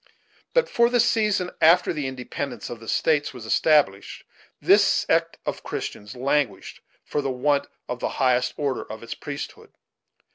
[0.55, 4.23] But, for the season, after the independence of the States was established,
[4.59, 9.73] this sect of Christians languished for the want of the highest order of its priesthood.